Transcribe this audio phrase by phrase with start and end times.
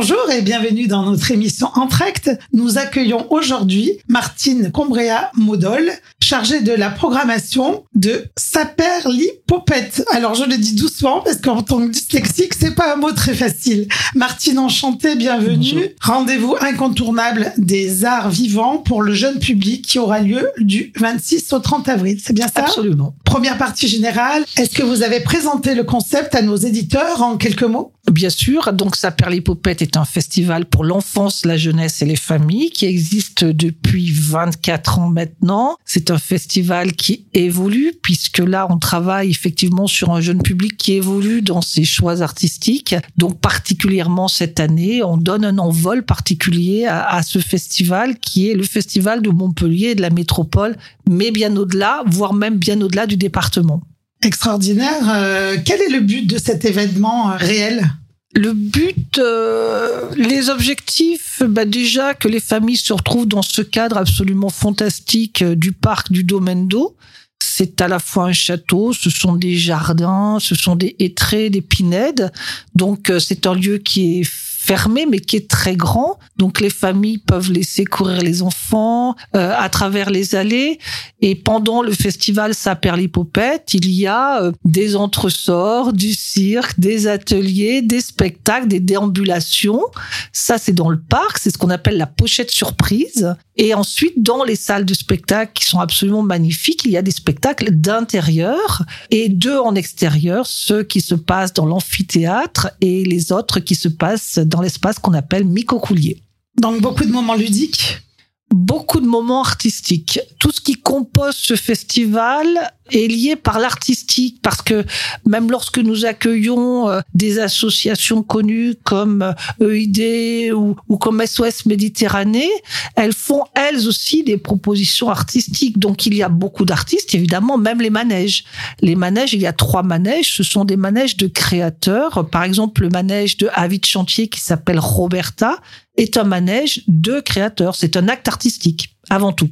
[0.00, 2.30] Bonjour et bienvenue dans notre émission Entracte.
[2.52, 5.90] Nous accueillons aujourd'hui Martine Combrea Modol,
[6.22, 10.04] chargée de la programmation de Saperlipopette.
[10.12, 13.34] Alors je le dis doucement parce qu'en tant que dyslexique, c'est pas un mot très
[13.34, 13.88] facile.
[14.14, 15.88] Martine enchantée, bienvenue.
[16.00, 21.58] Rendez-vous incontournable des arts vivants pour le jeune public qui aura lieu du 26 au
[21.58, 22.20] 30 avril.
[22.22, 22.60] C'est bien ça?
[22.60, 23.16] Absolument.
[23.24, 27.64] Première partie générale, est-ce que vous avez présenté le concept à nos éditeurs en quelques
[27.64, 27.92] mots?
[28.12, 32.86] Bien sûr, donc Saperlipopette est un festival pour l'enfance, la jeunesse et les familles qui
[32.86, 35.76] existe depuis 24 ans maintenant.
[35.84, 40.92] C'est un festival qui évolue puisque là on travaille effectivement sur un jeune public qui
[40.94, 42.94] évolue dans ses choix artistiques.
[43.16, 48.54] Donc particulièrement cette année, on donne un envol particulier à, à ce festival qui est
[48.54, 50.76] le festival de Montpellier et de la métropole,
[51.08, 53.82] mais bien au-delà, voire même bien au-delà du département.
[54.22, 55.08] Extraordinaire.
[55.08, 57.88] Euh, quel est le but de cet événement euh, réel?
[58.34, 63.96] Le but, euh, les objectifs, bah déjà que les familles se retrouvent dans ce cadre
[63.96, 66.94] absolument fantastique euh, du parc du domaine d'eau.
[67.40, 71.62] C'est à la fois un château, ce sont des jardins, ce sont des hêtraies, des
[71.62, 72.30] pinèdes.
[72.74, 74.30] Donc euh, c'est un lieu qui est
[74.68, 76.18] fermé mais qui est très grand.
[76.36, 80.78] Donc les familles peuvent laisser courir les enfants euh, à travers les allées.
[81.22, 87.80] Et pendant le festival Saperlipopette, il y a euh, des entresorts, du cirque, des ateliers,
[87.80, 89.84] des spectacles, des déambulations.
[90.32, 93.34] Ça c'est dans le parc, c'est ce qu'on appelle la pochette surprise.
[93.60, 97.10] Et ensuite, dans les salles de spectacle qui sont absolument magnifiques, il y a des
[97.10, 103.58] spectacles d'intérieur et deux en extérieur, ceux qui se passent dans l'amphithéâtre et les autres
[103.58, 106.22] qui se passent dans l'espace qu'on appelle Micocoulier.
[106.60, 108.02] Donc beaucoup de moments ludiques.
[108.50, 110.20] Beaucoup de moments artistiques.
[110.38, 112.46] Tout ce qui compose ce festival
[112.90, 114.86] est lié par l'artistique parce que
[115.26, 122.48] même lorsque nous accueillons euh, des associations connues comme euh, EID ou, comme SOS Méditerranée,
[122.96, 125.78] elles font elles aussi des propositions artistiques.
[125.78, 128.44] Donc il y a beaucoup d'artistes, évidemment, même les manèges.
[128.80, 132.26] Les manèges, il y a trois manèges, ce sont des manèges de créateurs.
[132.30, 135.58] Par exemple, le manège de Avis de Chantier qui s'appelle Roberta
[135.98, 137.74] est un manège de créateurs.
[137.74, 139.50] C'est un acte artistique, avant tout.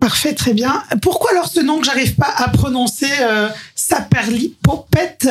[0.00, 0.82] Parfait, très bien.
[1.02, 5.28] Pourquoi alors ce nom que j'arrive pas à prononcer, euh, Saperlipopette?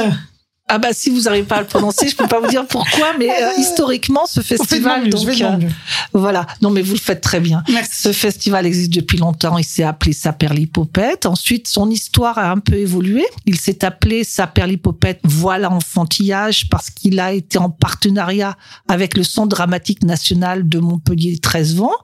[0.72, 3.13] Ah bah si vous n'arrivez pas à le prononcer, je peux pas vous dire pourquoi,
[3.18, 5.57] mais euh, historiquement ce festival, mieux, donc euh,
[6.13, 7.63] voilà, non mais vous le faites très bien.
[7.72, 8.03] Merci.
[8.03, 9.57] Ce festival existe depuis longtemps.
[9.57, 11.25] Il s'est appelé Saperlipopette.
[11.25, 13.25] Ensuite, son histoire a un peu évolué.
[13.47, 18.56] Il s'est appelé Saperlipopette Voilà Enfantillage parce qu'il a été en partenariat
[18.88, 21.97] avec le Centre dramatique national de Montpellier 13 vents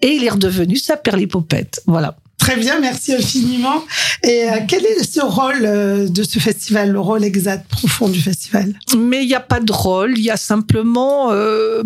[0.00, 1.82] et il est redevenu Saperlipopette.
[1.86, 2.16] Voilà.
[2.38, 3.82] Très bien, merci infiniment.
[4.22, 8.20] Et euh, quel est ce rôle euh, de ce festival, le rôle exact, profond du
[8.20, 8.74] festival?
[8.96, 11.82] Mais il n'y a pas de rôle, il y a simplement euh,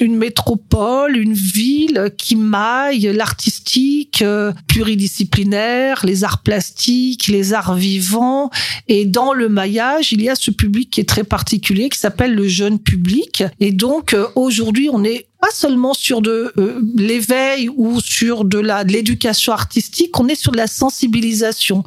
[0.00, 4.24] une métropole, une ville qui maille l'artistique
[4.68, 8.50] pluridisciplinaire, les arts plastiques, les arts vivants.
[8.88, 12.34] Et dans le maillage, il y a ce public qui est très particulier, qui s'appelle
[12.34, 13.44] le jeune public.
[13.60, 18.84] Et donc aujourd'hui, on est pas seulement sur de euh, l'éveil ou sur de la
[18.84, 21.82] de l'éducation artistique, on est sur de la sensibilisation.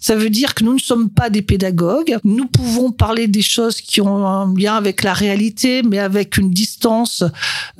[0.00, 2.18] Ça veut dire que nous ne sommes pas des pédagogues.
[2.24, 6.50] Nous pouvons parler des choses qui ont un lien avec la réalité, mais avec une
[6.50, 7.22] distance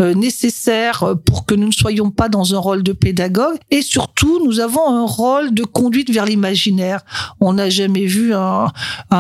[0.01, 3.57] euh, nécessaire pour que nous ne soyons pas dans un rôle de pédagogue.
[3.73, 7.01] Et surtout, nous avons un rôle de conduite vers l'imaginaire.
[7.41, 8.71] On n'a jamais vu un,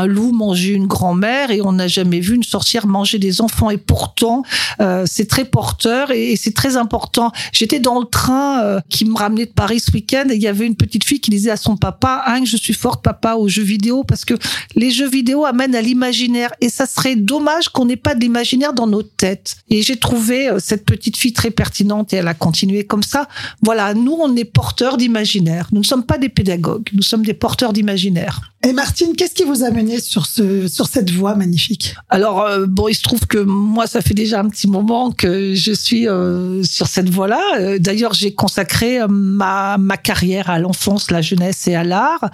[0.06, 3.70] loup manger une grand-mère et on n'a jamais vu une sorcière manger des enfants.
[3.70, 4.44] Et pourtant,
[4.80, 7.32] euh, c'est très porteur et, c'est très important.
[7.52, 10.48] J'étais dans le train euh, qui me ramenait de Paris ce week-end et il y
[10.48, 13.48] avait une petite fille qui disait à son papa, hein, je suis forte papa aux
[13.48, 14.34] jeux vidéo parce que
[14.74, 18.72] les jeux vidéo amènent à l'imaginaire et ça serait dommage qu'on n'ait pas de l'imaginaire
[18.72, 19.56] dans nos têtes.
[19.70, 23.28] Et j'ai trouvé euh, cette petite fille très pertinente et elle a continué comme ça.
[23.62, 25.68] Voilà, nous on est porteurs d'imaginaire.
[25.72, 28.40] Nous ne sommes pas des pédagogues, nous sommes des porteurs d'imaginaire.
[28.66, 31.94] Et Martine, qu'est-ce qui vous a mené sur, ce, sur cette voie magnifique?
[32.08, 35.54] Alors euh, bon, il se trouve que moi, ça fait déjà un petit moment que
[35.54, 37.40] je suis euh, sur cette voie-là.
[37.60, 42.28] Euh, D'ailleurs, j'ai consacré euh, ma ma carrière à l'enfance, la jeunesse et à l'art.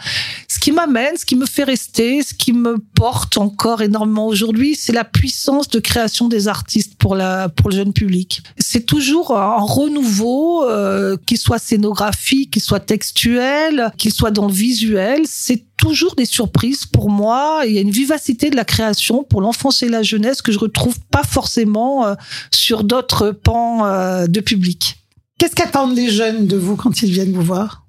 [0.48, 4.74] Ce qui m'amène, ce qui me fait rester, ce qui me porte encore énormément aujourd'hui,
[4.74, 8.42] c'est la puissance de création des artistes pour la pour le jeune public.
[8.56, 14.52] C'est toujours un renouveau, euh, qu'il soit scénographique, qu'il soit textuel, qu'il soit dans le
[14.54, 15.24] visuel.
[15.26, 17.62] C'est toujours des surprises pour moi.
[17.66, 20.60] Il y a une vivacité de la création pour l'enfance et la jeunesse que je
[20.60, 22.14] retrouve pas forcément euh,
[22.52, 24.98] sur d'autres pans euh, de public.
[25.38, 27.81] Qu'est-ce qu'attendent les jeunes de vous quand ils viennent vous voir?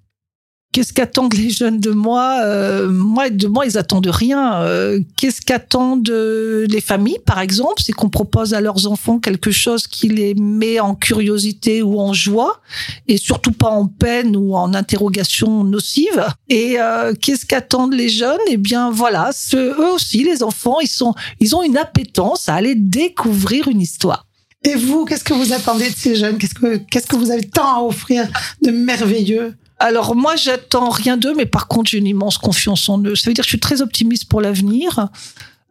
[0.74, 4.56] Qu'est-ce qu'attendent les jeunes de moi euh, Moi, de moi, ils attendent rien.
[4.64, 7.76] Euh, Qu'est-ce qu'attendent euh, les familles, par exemple?
[7.78, 12.12] C'est qu'on propose à leurs enfants quelque chose qui les met en curiosité ou en
[12.12, 12.60] joie,
[13.08, 16.26] et surtout pas en peine ou en interrogation nocive.
[16.50, 18.42] Et euh, qu'est-ce qu'attendent les jeunes?
[18.48, 22.56] Eh bien, voilà, ce, eux aussi, les enfants, ils sont, ils ont une appétence à
[22.56, 24.26] aller découvrir une histoire.
[24.64, 26.40] Et vous, qu'est-ce que vous attendez de ces jeunes?
[26.40, 28.28] Que qu'est-ce que vous avez tant à offrir
[28.64, 29.54] de merveilleux?
[29.84, 33.16] Alors moi, j'attends rien d'eux, mais par contre, j'ai une immense confiance en eux.
[33.16, 35.10] Ça veut dire que je suis très optimiste pour l'avenir.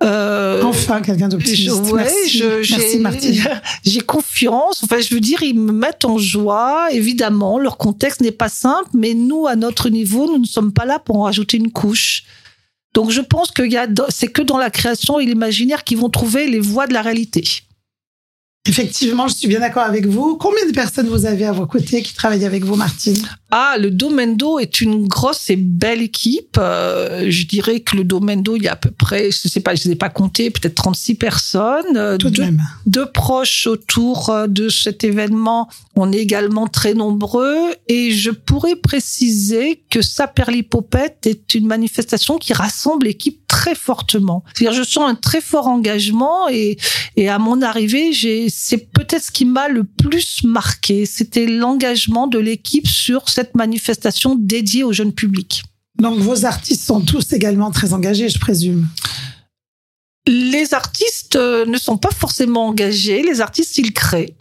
[0.03, 1.70] Euh, enfin, quelqu'un d'optimiste.
[1.91, 2.43] Ouais, merci,
[2.73, 3.43] merci Martine.
[3.85, 4.82] J'ai confiance.
[4.85, 6.88] Enfin, je veux dire, ils me mettent en joie.
[6.91, 10.85] Évidemment, leur contexte n'est pas simple, mais nous, à notre niveau, nous ne sommes pas
[10.85, 12.25] là pour en rajouter une couche.
[12.93, 13.62] Donc, je pense que
[14.11, 17.44] c'est que dans la création et l'imaginaire qu'ils vont trouver les voies de la réalité.
[18.69, 20.37] Effectivement, je suis bien d'accord avec vous.
[20.37, 23.17] Combien de personnes vous avez à vos côtés qui travaillent avec vous, Martine?
[23.50, 26.56] Ah, le Domendo est une grosse et belle équipe.
[26.59, 29.75] Euh, je dirais que le Domendo, il y a à peu près, je sais pas,
[29.75, 31.97] je ne ai pas compté, peut-être 36 personnes.
[31.97, 32.62] Euh, Tout de deux, même.
[32.87, 35.69] deux proches autour euh, de cet événement.
[35.97, 42.53] On est également très nombreux et je pourrais préciser que Saperlipopette est une manifestation qui
[42.53, 44.44] rassemble l'équipe très fortement.
[44.55, 46.79] C'est-à-dire, je sens un très fort engagement et,
[47.17, 51.06] et à mon arrivée, j'ai, c'est peut-être ce qui m'a le plus marqué.
[51.06, 55.64] C'était l'engagement de l'équipe sur cette manifestation dédiée au jeune public.
[55.99, 58.87] Donc, vos artistes sont tous également très engagés, je présume.
[60.26, 63.22] Les artistes euh, ne sont pas forcément engagés.
[63.22, 64.34] Les artistes, ils créent.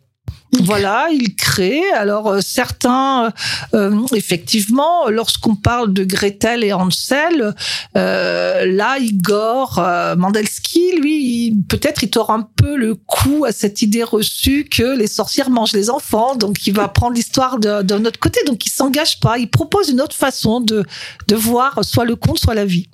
[0.63, 1.91] Voilà, ils créent.
[1.93, 3.31] Alors euh, certains,
[3.73, 7.55] euh, effectivement, lorsqu'on parle de Gretel et Hansel,
[7.95, 13.51] euh, là, Igor euh, Mandelski, lui, il- peut-être il tord un peu le coup à
[13.53, 18.05] cette idée reçue que les sorcières mangent les enfants, donc il va prendre l'histoire d'un
[18.05, 19.37] autre côté, donc il s'engage pas.
[19.37, 20.83] Il propose une autre façon de
[21.27, 22.89] de voir soit le conte, soit la vie.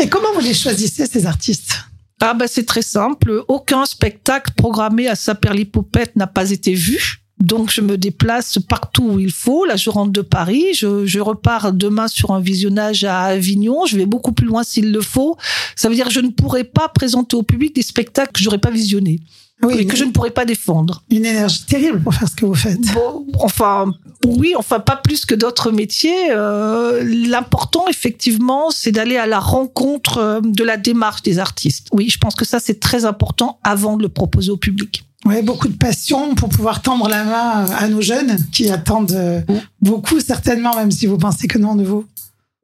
[0.00, 1.84] Et comment vous les choisissez, ces artistes?
[2.20, 3.44] Ah bah c'est très simple.
[3.48, 7.20] Aucun spectacle programmé à Saperlipopette n'a pas été vu.
[7.40, 9.64] Donc je me déplace partout où il faut.
[9.64, 10.72] Là, je rentre de Paris.
[10.74, 13.86] Je, je repars demain sur un visionnage à Avignon.
[13.86, 15.36] Je vais beaucoup plus loin s'il le faut.
[15.76, 18.58] Ça veut dire que je ne pourrais pas présenter au public des spectacles que j'aurais
[18.58, 19.20] pas visionnés
[19.62, 21.02] et Oui, que je ne pourrais pas défendre.
[21.10, 22.80] une énergie terrible pour faire ce que vous faites.
[22.92, 23.86] Bon, enfin,
[24.26, 26.30] oui, enfin pas plus que d'autres métiers.
[26.30, 31.88] Euh, L'important, effectivement, c'est d'aller à la rencontre euh, de la démarche des artistes.
[31.92, 35.04] Oui, je pense que ça, c'est très important avant de le proposer au public.
[35.24, 39.40] Ouais, beaucoup de passion pour pouvoir tendre la main à nos jeunes qui attendent euh,
[39.80, 42.04] beaucoup, certainement, même si vous pensez que non de vous.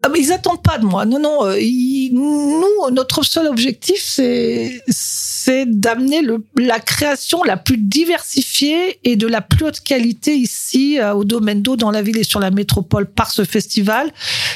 [0.02, 1.04] Ah, mais ils attendent pas de moi.
[1.04, 1.44] Non, non.
[1.44, 6.22] euh, ils- nous, notre seul objectif, c'est c'est d'amener
[6.56, 11.60] la création la plus diversifiée et de la plus haute qualité ici euh, au domaine
[11.62, 14.10] d'eau dans la ville et sur la métropole par ce festival.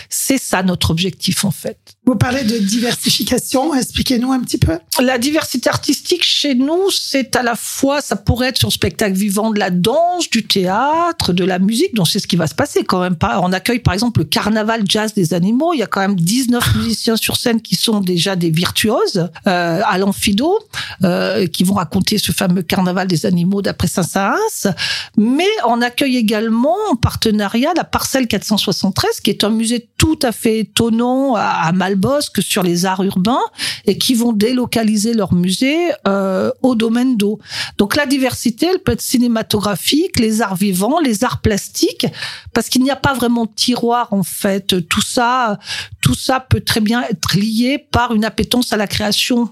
[0.09, 1.94] C'est ça notre objectif en fait.
[2.07, 4.79] Vous parlez de diversification, expliquez-nous un petit peu.
[5.03, 9.15] La diversité artistique chez nous, c'est à la fois, ça pourrait être sur le spectacle
[9.15, 12.55] vivant de la danse, du théâtre, de la musique, donc c'est ce qui va se
[12.55, 13.17] passer quand même.
[13.41, 15.73] On accueille par exemple le carnaval jazz des animaux.
[15.73, 19.81] Il y a quand même 19 musiciens sur scène qui sont déjà des virtuoses euh,
[19.83, 20.59] à l'Amphido,
[21.05, 24.75] euh, qui vont raconter ce fameux carnaval des animaux d'après Saint-Saëns.
[25.17, 30.33] Mais on accueille également en partenariat la Parcelle 473, qui est un musée tout à
[30.33, 33.43] fait étonnant à, à Malbosque sur les arts urbains
[33.87, 37.39] et qui vont délocaliser leur musée euh, au domaine d'eau.
[37.79, 42.07] Donc la diversité, elle peut être cinématographique, les arts vivants, les arts plastiques,
[42.53, 44.89] parce qu'il n'y a pas vraiment de tiroir en fait.
[44.89, 45.59] Tout ça,
[46.03, 49.51] tout ça peut très bien être lié par une appétence à la création.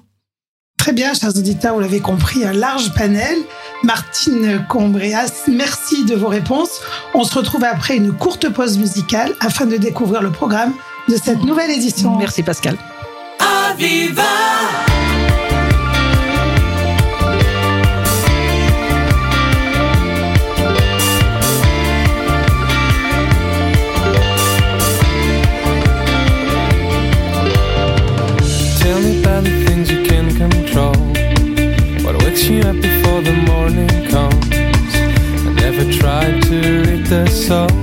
[0.79, 3.39] Très bien, chers auditeurs, vous l'avez compris, un large panel.
[3.85, 6.81] Martine Combréas, merci de vos réponses.
[7.15, 10.73] On se retrouve après une courte pause musicale afin de découvrir le programme
[11.09, 12.17] de cette nouvelle édition.
[12.19, 12.77] Merci Pascal.
[13.39, 14.23] Aviva!
[28.81, 30.95] Tell me about the things you can control.
[32.05, 34.53] What wakes you up before the morning comes?
[35.47, 37.82] I never tried to read the.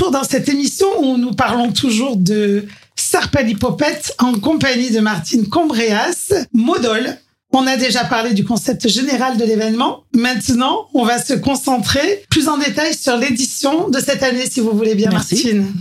[0.00, 2.64] Retour dans cette émission où nous parlons toujours de
[2.96, 7.18] Sarpalipopette en compagnie de Martine Combréas, Modol.
[7.52, 10.04] On a déjà parlé du concept général de l'événement.
[10.14, 14.70] Maintenant, on va se concentrer plus en détail sur l'édition de cette année, si vous
[14.70, 15.34] voulez bien, Merci.
[15.34, 15.72] Martine.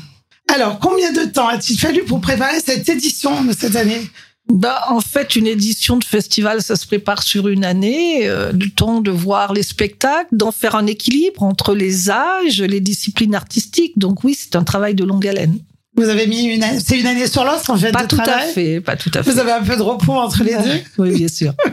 [0.53, 4.01] Alors, combien de temps a-t-il fallu pour préparer cette édition de cette année?
[4.51, 8.71] Bah, en fait, une édition de festival, ça se prépare sur une année, euh, du
[8.71, 13.97] temps de voir les spectacles, d'en faire un équilibre entre les âges, les disciplines artistiques.
[13.97, 15.59] Donc oui, c'est un travail de longue haleine.
[15.95, 18.21] Vous avez mis une année, c'est une année sur l'autre en fait Pas de tout
[18.25, 19.31] à fait, pas tout à fait.
[19.31, 20.81] Vous avez un peu de repos entre les deux.
[20.97, 21.53] Oui, bien sûr.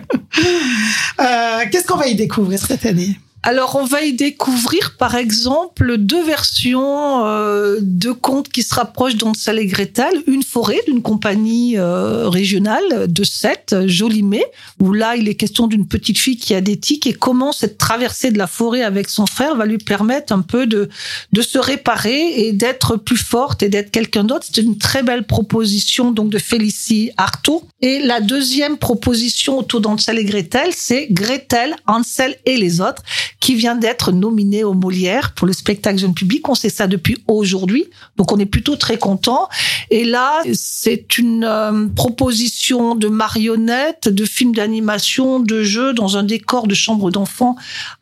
[1.19, 3.19] Euh, Qu'est-ce qu'on va y découvrir cette année?
[3.49, 9.15] Alors, on va y découvrir, par exemple, deux versions euh, de contes qui se rapprochent
[9.15, 10.13] d'Hansel et Gretel.
[10.27, 14.45] Une forêt d'une compagnie euh, régionale de Sète, Jolimet,
[14.81, 17.79] où là, il est question d'une petite fille qui a des tics et comment cette
[17.79, 20.89] traversée de la forêt avec son frère va lui permettre un peu de,
[21.31, 24.45] de se réparer et d'être plus forte et d'être quelqu'un d'autre.
[24.53, 27.63] C'est une très belle proposition donc de Félicie Artaud.
[27.81, 33.05] Et la deuxième proposition autour d'Hansel et Gretel, c'est Gretel, Hansel et les autres,
[33.47, 36.49] qui vient d'être nominé au Molière pour le spectacle jeune public.
[36.49, 37.85] On sait ça depuis aujourd'hui,
[38.17, 39.49] donc on est plutôt très content.
[39.89, 46.25] Et là, c'est une euh, proposition de marionnettes, de films d'animation, de jeux dans un
[46.25, 47.55] décor de chambre d'enfant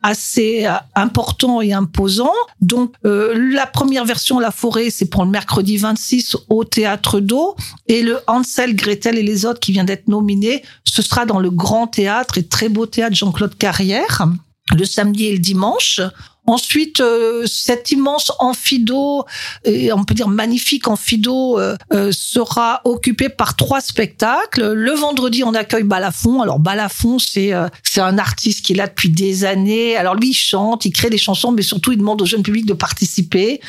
[0.02, 2.32] assez euh, important et imposant.
[2.62, 7.54] Donc euh, la première version, La Forêt, c'est pour le mercredi 26 au Théâtre d'eau.
[7.86, 11.50] Et le Hansel, Gretel et les autres qui vient d'être nominé, ce sera dans le
[11.50, 14.26] Grand Théâtre et très beau théâtre Jean-Claude Carrière
[14.72, 16.00] le samedi et le dimanche.
[16.46, 19.24] Ensuite, euh, cet immense amphido,
[19.64, 24.72] et on peut dire magnifique amphido, euh, euh, sera occupé par trois spectacles.
[24.72, 26.42] Le vendredi, on accueille Balafon.
[26.42, 29.96] Alors Balafon, c'est euh, c'est un artiste qui est là depuis des années.
[29.96, 32.66] Alors lui, il chante, il crée des chansons, mais surtout, il demande au jeune public
[32.66, 33.60] de participer.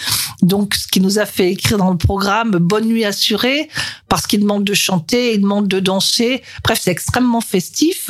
[0.41, 3.69] Donc, ce qui nous a fait écrire dans le programme Bonne nuit assurée,
[4.09, 6.41] parce qu'il demande de chanter, il demande de danser.
[6.63, 8.09] Bref, c'est extrêmement festif.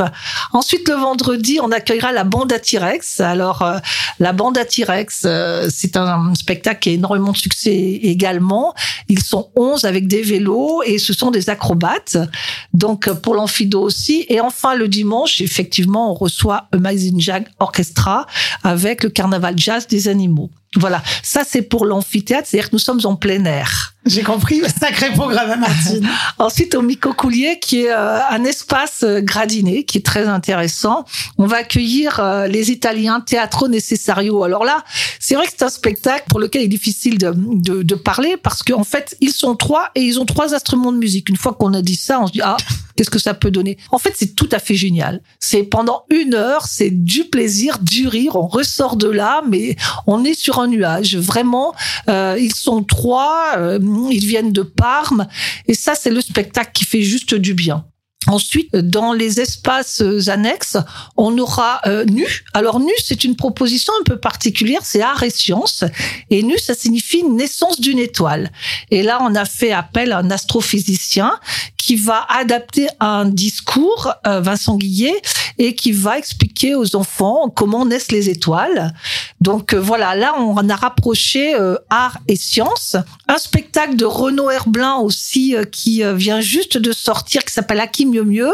[0.53, 3.19] Ensuite, le vendredi, on accueillera la bande à T-Rex.
[3.19, 3.77] Alors, euh,
[4.19, 8.73] la bande T-Rex, euh, c'est un spectacle qui a énormément de succès également.
[9.09, 12.17] Ils sont 11 avec des vélos et ce sont des acrobates.
[12.73, 14.25] Donc, euh, pour l'amphido aussi.
[14.29, 18.27] Et enfin, le dimanche, effectivement, on reçoit Amazing Jag Orchestra
[18.63, 20.49] avec le carnaval jazz des animaux.
[20.75, 23.94] Voilà, ça c'est pour l'amphithéâtre, c'est-à-dire que nous sommes en plein air.
[24.05, 24.61] J'ai compris.
[24.79, 26.07] Sacré programme à Martine.
[26.37, 31.05] Ensuite, au Micocoulier, qui est euh, un espace euh, gradiné, qui est très intéressant,
[31.37, 34.43] on va accueillir euh, les Italiens Teatro Necessario.
[34.43, 34.83] Alors là,
[35.19, 38.37] c'est vrai que c'est un spectacle pour lequel il est difficile de, de, de parler
[38.37, 41.29] parce qu'en fait, ils sont trois et ils ont trois instruments de musique.
[41.29, 42.57] Une fois qu'on a dit ça, on se dit ah,
[42.95, 43.77] qu'est-ce que ça peut donner?
[43.91, 45.21] En fait, c'est tout à fait génial.
[45.39, 48.35] C'est pendant une heure, c'est du plaisir, du rire.
[48.35, 51.17] On ressort de là, mais on est sur un nuage.
[51.17, 51.73] Vraiment,
[52.07, 53.55] euh, ils sont trois.
[53.57, 53.79] euh,
[54.11, 55.27] ils viennent de Parme.
[55.67, 57.85] Et ça, c'est le spectacle qui fait juste du bien.
[58.27, 60.77] Ensuite, dans les espaces euh, annexes,
[61.15, 62.43] on aura euh, NU.
[62.53, 65.83] Alors NU, c'est une proposition un peu particulière, c'est art et sciences.
[66.29, 68.51] Et NU, ça signifie naissance d'une étoile.
[68.89, 71.39] Et là, on a fait appel à un astrophysicien
[71.77, 75.21] qui va adapter un discours, euh, Vincent Guillet,
[75.57, 78.93] et qui va expliquer aux enfants comment naissent les étoiles.
[79.41, 82.95] Donc euh, voilà, là on a rapproché euh, art et science.
[83.27, 88.05] Un spectacle de Renaud Herblin aussi euh, qui vient juste de sortir, qui s'appelle Aki
[88.15, 88.53] mieux mieux.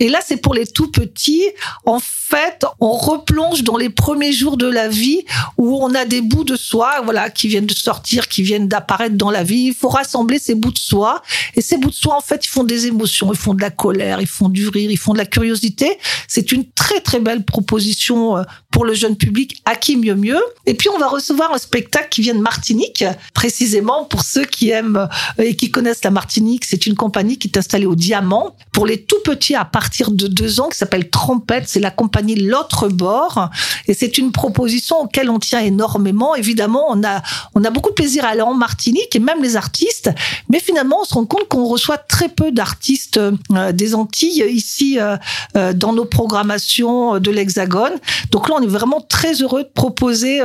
[0.00, 1.44] Et là, c'est pour les tout petits.
[1.84, 5.24] En fait, on replonge dans les premiers jours de la vie
[5.56, 9.16] où on a des bouts de soi, voilà, qui viennent de sortir, qui viennent d'apparaître
[9.16, 9.68] dans la vie.
[9.68, 11.22] Il faut rassembler ces bouts de soi.
[11.54, 13.70] Et ces bouts de soi, en fait, ils font des émotions, ils font de la
[13.70, 15.98] colère, ils font du rire, ils font de la curiosité.
[16.28, 19.60] C'est une très, très belle proposition euh, pour le jeune public.
[19.64, 20.40] À qui mieux mieux.
[20.66, 24.70] Et puis, on va recevoir un spectacle qui vient de Martinique, précisément pour ceux qui
[24.70, 26.64] aiment euh, et qui connaissent la Martinique.
[26.64, 30.26] C'est une compagnie qui est installée au Diamant pour les tout petits à partir de
[30.26, 31.64] deux ans qui s'appelle Trompette.
[31.68, 33.50] C'est la compagnie L'autre bord.
[33.86, 36.34] Et c'est une proposition auquel on tient énormément.
[36.34, 37.22] Évidemment, on a,
[37.54, 40.10] on a beaucoup de plaisir à aller en Martinique et même les artistes.
[40.48, 44.98] Mais finalement, on se rend compte qu'on reçoit très peu d'artistes euh, des Antilles ici
[44.98, 45.16] euh,
[45.56, 47.92] euh, dans nos programmations de l'Hexagone.
[48.30, 50.40] Donc là, on est vraiment très heureux de proposer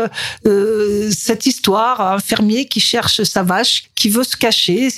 [1.11, 4.89] cette histoire à un fermier qui cherche sa vache, qui veut se cacher.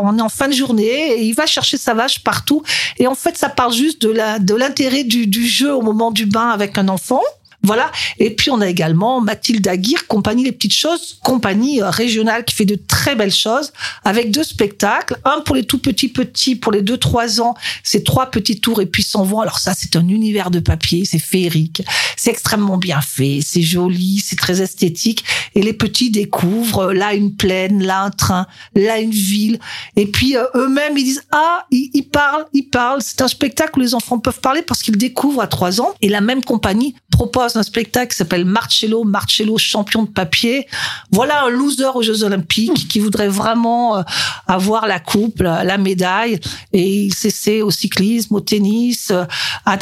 [0.00, 2.62] On est en fin de journée et il va chercher sa vache partout.
[2.98, 6.10] Et en fait, ça parle juste de la de l'intérêt du, du jeu au moment
[6.10, 7.22] du bain avec un enfant.
[7.66, 7.90] Voilà.
[8.20, 12.54] Et puis on a également Mathilde Aguirre, compagnie Les Petites Choses, compagnie euh, régionale qui
[12.54, 13.72] fait de très belles choses,
[14.04, 15.18] avec deux spectacles.
[15.24, 18.80] Un pour les tout petits petits, pour les deux trois ans, c'est trois petits tours
[18.80, 19.40] et puis s'en vont.
[19.40, 21.82] Alors ça, c'est un univers de papier, c'est féerique,
[22.16, 25.24] c'est extrêmement bien fait, c'est joli, c'est très esthétique.
[25.56, 29.58] Et les petits découvrent euh, là une plaine, là un train, là une ville.
[29.96, 33.02] Et puis euh, eux-mêmes, ils disent ah, ils, ils parlent, ils parlent.
[33.02, 35.94] C'est un spectacle où les enfants peuvent parler parce qu'ils découvrent à trois ans.
[36.00, 40.66] Et la même compagnie propose un spectacle qui s'appelle Marcello, Marcello champion de papier.
[41.10, 44.02] Voilà un loser aux Jeux Olympiques qui voudrait vraiment euh,
[44.46, 46.40] avoir la coupe, la, médaille.
[46.72, 49.24] Et il s'essaie au cyclisme, au tennis, euh,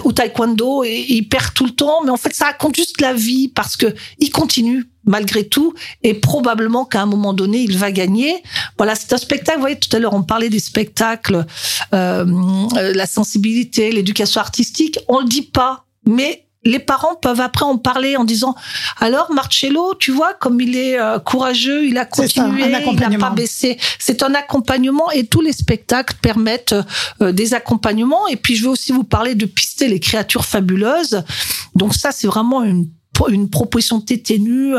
[0.04, 2.02] au taekwondo et il perd tout le temps.
[2.04, 6.14] Mais en fait, ça raconte juste la vie parce que il continue malgré tout, et
[6.14, 8.42] probablement qu'à un moment donné, il va gagner.
[8.76, 9.58] Voilà, c'est un spectacle.
[9.58, 11.44] Vous voyez, tout à l'heure, on parlait des spectacles,
[11.92, 12.24] euh,
[12.72, 14.98] la sensibilité, l'éducation artistique.
[15.08, 18.54] On le dit pas, mais les parents peuvent après en parler en disant
[19.00, 23.18] alors Marcello, tu vois comme il est euh, courageux, il a ça, continué, il n'a
[23.18, 23.78] pas baissé.
[23.98, 26.74] C'est un accompagnement et tous les spectacles permettent
[27.20, 28.28] euh, des accompagnements.
[28.28, 31.22] Et puis je vais aussi vous parler de pister les créatures fabuleuses.
[31.74, 32.88] Donc ça c'est vraiment une
[33.28, 34.74] une proposition téténue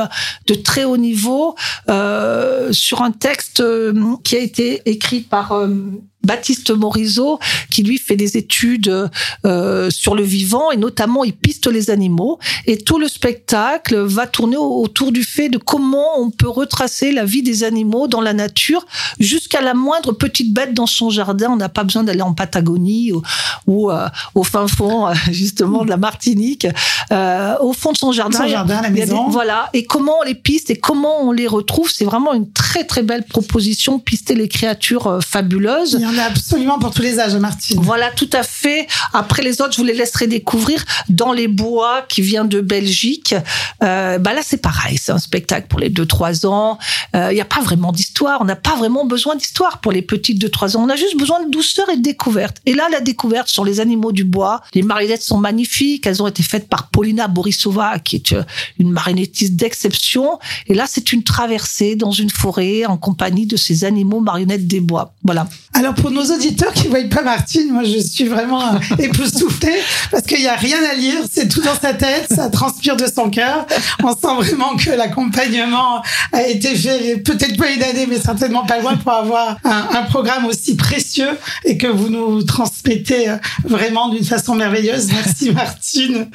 [0.48, 1.56] de très haut niveau
[1.90, 3.94] euh, sur un texte euh,
[4.24, 5.76] qui a été écrit par euh,
[6.26, 9.10] Baptiste Morisot, qui lui fait des études
[9.46, 12.40] euh, sur le vivant et notamment il piste les animaux.
[12.66, 17.12] Et tout le spectacle va tourner au- autour du fait de comment on peut retracer
[17.12, 18.86] la vie des animaux dans la nature
[19.20, 21.50] jusqu'à la moindre petite bête dans son jardin.
[21.52, 23.22] On n'a pas besoin d'aller en Patagonie ou,
[23.68, 26.68] ou, euh, au fin fond euh, justement de la Martinique.
[27.12, 29.30] Euh, au fond de son jardin, Son jardin, la des- maison.
[29.30, 29.70] voilà.
[29.74, 33.04] Et comment on les piste et comment on les retrouve, c'est vraiment une très très
[33.04, 34.00] belle proposition.
[34.00, 35.98] Pister les créatures fabuleuses.
[36.00, 37.80] Il y en a absolument pour tous les âges, Martine.
[37.82, 38.88] Voilà, tout à fait.
[39.14, 43.36] Après les autres, je vous les laisserai découvrir dans les bois qui vient de Belgique.
[43.84, 44.98] Euh, bah là, c'est pareil.
[44.98, 46.78] C'est un spectacle pour les 2-3 ans.
[47.16, 48.40] Euh, Il n'y a pas vraiment d'histoire.
[48.42, 50.84] On n'a pas vraiment besoin d'histoire pour les petites de 3 ans.
[50.84, 52.58] On a juste besoin de douceur et de découverte.
[52.66, 54.62] Et là, la découverte sur les animaux du bois.
[54.74, 56.08] Les marionnettes sont magnifiques.
[56.08, 58.44] Elles ont été faites par Paulina Borisova, qui est euh,
[58.80, 60.40] une marionnettiste d'exception.
[60.68, 64.80] Et là, c'est une traversée dans une forêt en compagnie de ces animaux marionnettes des
[64.80, 65.14] bois.
[65.24, 65.48] Voilà.
[65.74, 69.80] Alors pour nos auditeurs qui voient pas Martine, moi je suis vraiment euh, époustouflée
[70.12, 73.06] parce qu'il y a rien à lire, c'est tout dans sa tête, ça transpire de
[73.06, 73.66] son cœur.
[74.04, 78.80] On sent vraiment que l'accompagnement a été fait peut-être pas une année, mais certainement pas
[78.80, 84.24] loin pour avoir un, programme aussi précieux et que vous nous transmettez euh, vraiment d'une
[84.24, 85.08] façon merveilleuse.
[85.12, 86.30] Merci Martine.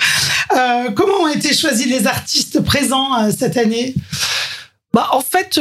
[0.56, 3.94] Euh, comment ont été choisis les artistes présents cette année?
[4.92, 5.60] Bah, en fait,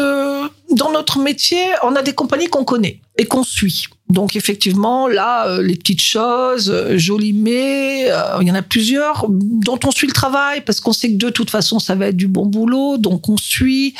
[0.71, 3.85] dans notre métier, on a des compagnies qu'on connaît et qu'on suit.
[4.09, 9.25] Donc effectivement, là, euh, les petites choses, euh, Jolimé, euh, il y en a plusieurs
[9.29, 12.17] dont on suit le travail parce qu'on sait que de toute façon, ça va être
[12.17, 13.93] du bon boulot, donc on suit.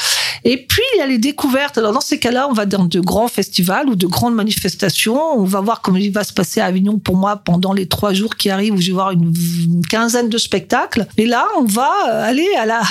[0.45, 1.77] Et puis, il y a les découvertes.
[1.77, 5.19] Alors dans ces cas-là, on va dans de grands festivals ou de grandes manifestations.
[5.37, 8.13] On va voir comment il va se passer à Avignon pour moi pendant les trois
[8.13, 11.05] jours qui arrivent où je vais voir une, une quinzaine de spectacles.
[11.17, 12.81] Et là, on va euh, aller à la,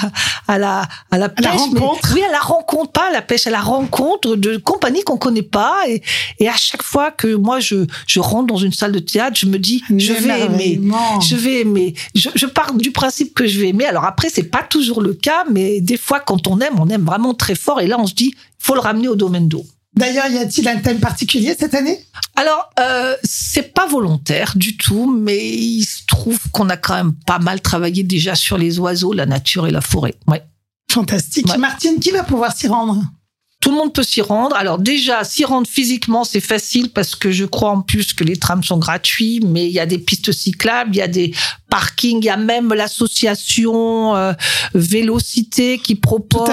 [0.46, 2.12] à la, à la, la pêche, mais- rencontre.
[2.14, 5.42] oui, à la rencontre, pas à la pêche, à la rencontre de compagnies qu'on connaît
[5.42, 5.74] pas.
[5.88, 6.02] Et,
[6.38, 9.46] et à chaque fois que moi je, je rentre dans une salle de théâtre, je
[9.46, 10.80] me dis je vais aimer,
[11.20, 11.94] je vais aimer.
[12.14, 13.86] Je, je pars du principe que je vais aimer.
[13.86, 17.04] Alors après, c'est pas toujours le cas, mais des fois quand on aime, on aime
[17.04, 17.80] vraiment très fort.
[17.80, 19.64] Et là, on se dit, faut le ramener au domaine d'eau.
[19.94, 21.98] D'ailleurs, y a-t-il un thème particulier cette année?
[22.36, 27.14] Alors, euh, c'est pas volontaire du tout, mais il se trouve qu'on a quand même
[27.26, 30.14] pas mal travaillé déjà sur les oiseaux, la nature et la forêt.
[30.28, 30.42] Ouais.
[30.92, 31.48] Fantastique.
[31.48, 31.58] Ouais.
[31.58, 33.02] Martine, qui va pouvoir s'y rendre?
[33.60, 34.54] Tout le monde peut s'y rendre.
[34.56, 38.36] Alors déjà, s'y rendre physiquement, c'est facile parce que je crois en plus que les
[38.36, 41.34] trams sont gratuits, mais il y a des pistes cyclables, il y a des
[41.68, 44.32] parkings, il y a même l'association euh,
[44.74, 46.48] Vélocité qui propose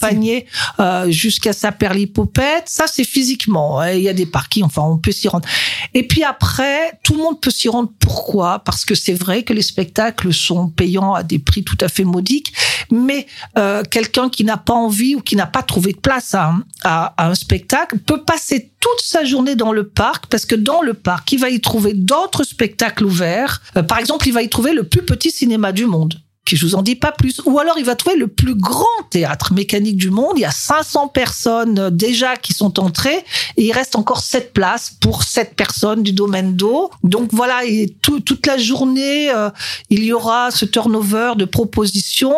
[0.00, 0.46] d'accompagner
[0.78, 2.64] euh, jusqu'à Saperlipopette.
[2.66, 3.80] Ça, c'est physiquement.
[3.80, 3.90] hein.
[3.92, 5.46] Il y a des parkings, enfin, on peut s'y rendre.
[5.94, 7.90] Et puis après, tout le monde peut s'y rendre.
[7.98, 8.60] Pourquoi?
[8.60, 12.04] Parce que c'est vrai que les spectacles sont payants à des prix tout à fait
[12.04, 12.52] modiques,
[12.90, 13.26] mais
[13.58, 17.14] euh, quelqu'un qui n'a pas envie ou qui n'a pas trouvé de place à, à-
[17.16, 20.94] à un spectacle peut passer toute sa journée dans le parc parce que dans le
[20.94, 23.60] parc, il va y trouver d'autres spectacles ouverts.
[23.76, 26.14] Euh, par exemple, il va y trouver le plus petit cinéma du monde.
[26.46, 27.40] Qui je vous en dis pas plus.
[27.44, 30.32] Ou alors il va trouver le plus grand théâtre mécanique du monde.
[30.36, 33.24] Il y a 500 personnes euh, déjà qui sont entrées
[33.56, 36.90] et il reste encore 7 places pour 7 personnes du domaine d'eau.
[37.04, 39.50] Donc voilà, et tout- toute la journée, euh,
[39.90, 42.34] il y aura ce turnover de propositions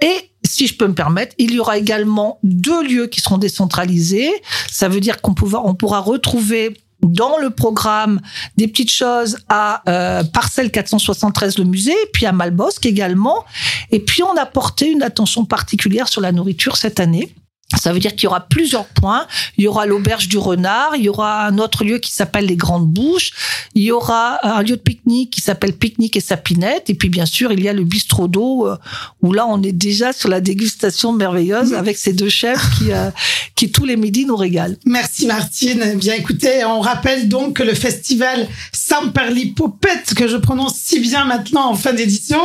[0.00, 4.32] et si je peux me permettre, il y aura également deux lieux qui seront décentralisés.
[4.70, 8.20] Ça veut dire qu'on pourra, on pourra retrouver dans le programme
[8.56, 13.44] des petites choses à euh, Parcelle 473 le musée, puis à Malbosque également.
[13.90, 17.34] Et puis on a porté une attention particulière sur la nourriture cette année.
[17.80, 19.26] Ça veut dire qu'il y aura plusieurs points.
[19.58, 22.56] Il y aura l'auberge du renard, il y aura un autre lieu qui s'appelle les
[22.56, 23.32] Grandes Bouches,
[23.74, 27.26] il y aura un lieu de pique-nique qui s'appelle Pique-nique et Sapinette, et puis bien
[27.26, 28.76] sûr il y a le bistrot d'eau euh,
[29.22, 33.10] où là on est déjà sur la dégustation merveilleuse avec ces deux chefs qui, euh,
[33.54, 34.76] qui tous les midis nous régalent.
[34.84, 35.94] Merci Martine.
[35.96, 41.70] Bien écoutez, on rappelle donc que le festival Samperlipopette, que je prononce si bien maintenant
[41.70, 42.40] en fin d'édition,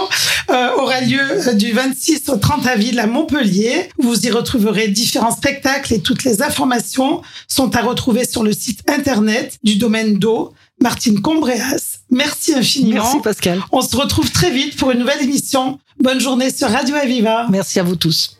[0.49, 3.89] euh, aura lieu euh, du 26 au 30 avril à Montpellier.
[3.97, 4.87] Vous y retrouverez
[5.31, 10.53] spectacles et toutes les informations sont à retrouver sur le site internet du domaine d'eau.
[10.81, 13.03] Martine Combréas, merci infiniment.
[13.03, 13.61] Merci Pascal.
[13.71, 15.79] On se retrouve très vite pour une nouvelle émission.
[15.99, 17.47] Bonne journée sur Radio Aviva.
[17.49, 18.36] Merci à vous tous.